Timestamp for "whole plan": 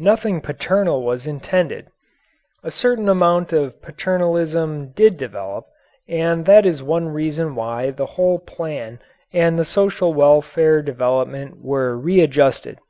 8.18-8.98